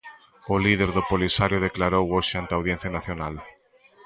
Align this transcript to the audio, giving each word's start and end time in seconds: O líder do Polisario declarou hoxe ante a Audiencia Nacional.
O 0.53 0.55
líder 0.65 0.89
do 0.93 1.03
Polisario 1.11 1.63
declarou 1.67 2.05
hoxe 2.15 2.35
ante 2.37 2.51
a 2.53 2.57
Audiencia 2.59 2.89
Nacional. 2.97 3.35